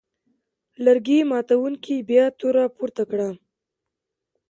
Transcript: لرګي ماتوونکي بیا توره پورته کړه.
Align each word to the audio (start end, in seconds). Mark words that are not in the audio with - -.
لرګي 0.83 1.19
ماتوونکي 1.31 1.95
بیا 2.09 2.25
توره 2.39 2.63
پورته 2.75 3.03
کړه. 3.11 3.29